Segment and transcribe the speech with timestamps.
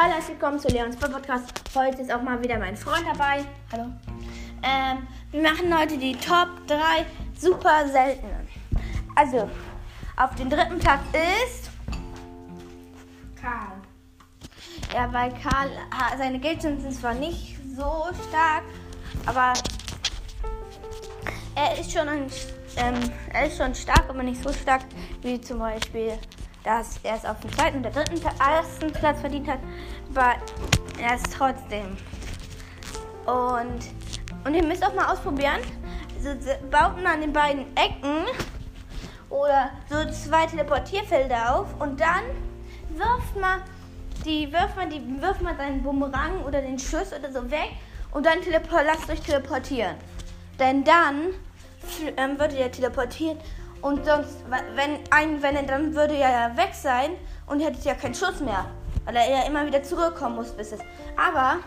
[0.00, 1.52] Hallo, herzlich willkommen zu Leons Podcast.
[1.74, 3.44] Heute ist auch mal wieder mein Freund dabei.
[3.72, 3.86] Hallo.
[4.62, 7.04] Ähm, wir machen heute die Top 3
[7.36, 8.46] super seltenen.
[9.16, 9.50] Also,
[10.16, 11.70] auf dem dritten Platz ist
[13.42, 13.72] Karl.
[14.94, 15.68] Ja, weil Karl,
[16.16, 18.62] seine Geldchancen sind zwar nicht so stark,
[19.26, 19.52] aber
[21.56, 22.30] er ist schon ein,
[22.76, 22.94] ähm,
[23.32, 24.82] er ist schon stark, aber nicht so stark
[25.22, 26.16] wie zum Beispiel,
[26.64, 29.60] dass er es auf dem zweiten oder dritten ersten Platz verdient hat,
[30.10, 30.34] aber
[31.00, 31.96] er ist trotzdem.
[33.26, 33.90] Und,
[34.44, 35.60] und ihr müsst auch mal ausprobieren.
[36.20, 36.30] So,
[36.70, 38.24] baut man an den beiden Ecken
[39.30, 42.22] oder so zwei Teleportierfelder auf und dann
[42.96, 43.62] wirft man
[44.24, 47.70] die wirft man, die wirft man seinen Bumerang oder den Schuss oder so weg
[48.12, 48.38] und dann
[48.84, 49.96] lasst euch teleportieren.
[50.58, 51.34] Denn dann
[52.16, 53.38] ähm, würde er teleportieren
[53.82, 54.36] und sonst,
[54.74, 57.10] wenn ein, wenn er dann würde er ja weg sein
[57.46, 58.66] und hättet ja keinen Schuss mehr,
[59.04, 60.80] weil er ja immer wieder zurückkommen muss bis es.
[61.16, 61.58] Aber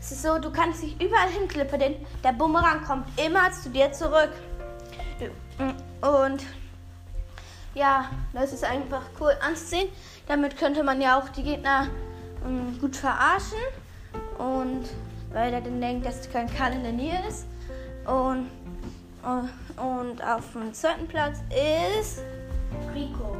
[0.00, 3.92] es ist so, du kannst dich überall hin teleportieren, der Bumerang kommt immer zu dir
[3.92, 4.30] zurück.
[6.00, 6.44] Und
[7.74, 9.88] ja, das ist einfach cool anzusehen.
[10.26, 11.88] Damit könnte man ja auch die Gegner
[12.44, 13.58] ähm, gut verarschen.
[14.38, 14.88] Und
[15.32, 17.46] weil er dann denkt, dass kein Karl in der Nähe ist.
[18.06, 18.48] Und,
[19.22, 22.22] und, äh, und auf dem zweiten Platz ist
[22.94, 23.36] Rico.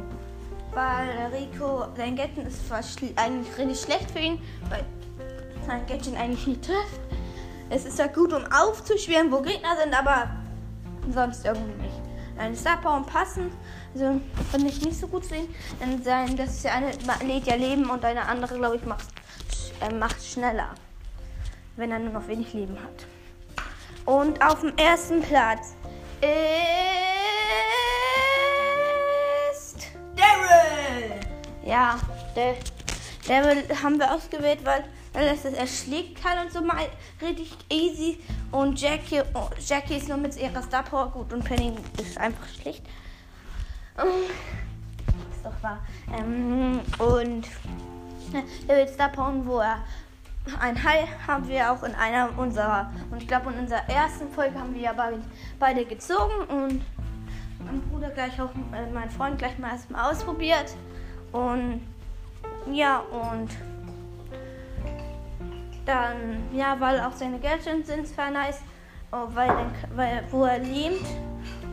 [0.73, 2.61] Weil Rico, sein Gadget ist
[3.15, 4.85] eigentlich richtig schlecht für ihn, weil
[5.65, 6.99] sein Gadget eigentlich nicht trifft.
[7.69, 10.29] Es ist ja gut, um aufzuschweren, wo Gegner sind, aber
[11.11, 11.95] sonst irgendwie nicht.
[12.37, 13.51] Ein Star passen,
[13.93, 15.53] also finde ich nicht so gut zu sehen.
[15.81, 16.91] Denn sein, das ist ja eine
[17.25, 19.07] lädt ja Leben und eine andere, glaube ich, macht,
[19.81, 20.69] äh, macht schneller,
[21.75, 23.05] wenn er nur noch wenig Leben hat.
[24.05, 25.75] Und auf dem ersten Platz
[26.21, 26.27] ist
[30.15, 31.19] Daryl.
[31.65, 31.99] Ja,
[32.35, 32.55] der
[33.27, 36.87] Daryl haben wir ausgewählt, weil er schlägt kann und so mal
[37.21, 38.19] richtig easy.
[38.51, 42.47] Und Jackie, oh, Jackie ist nur mit ihrer Star Power gut und Penny ist einfach
[42.61, 42.83] schlecht.
[43.97, 45.79] ist doch wahr.
[46.17, 47.45] Ähm, und
[48.67, 49.83] der will Star Power, wo er
[50.59, 54.59] ein Hai haben wir auch in einer unserer, und ich glaube in unserer ersten Folge
[54.59, 54.93] haben wir ja
[55.59, 56.81] beide, gezogen und
[57.65, 60.75] mein Bruder gleich auch, äh, mein Freund gleich mal erstmal ausprobiert.
[61.31, 61.81] Und
[62.71, 63.49] ja, und
[65.85, 68.61] dann, ja, weil auch seine Gadgets sind zwar nice,
[69.11, 69.53] oh, weil,
[69.95, 71.05] weil, wo er lebt.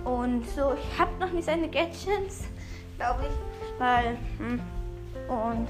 [0.05, 2.45] Und so, ich habe noch nicht seine Gadgets,
[2.97, 4.61] glaube ich, weil, hm,
[5.29, 5.69] und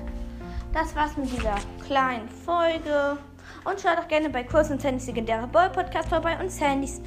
[0.77, 1.57] das war's mit dieser
[1.87, 3.17] kleinen Folge.
[3.65, 7.01] Und schaut auch gerne bei Kurs und Sandys legendärer Boy Podcast vorbei und Sandys,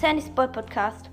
[0.00, 1.10] Sandys Boy Podcast.